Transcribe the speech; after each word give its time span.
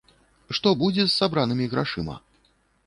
Што 0.59 0.69
будзе 0.81 1.03
з 1.07 1.13
сабранымі 1.19 1.65
грашыма? 1.77 2.15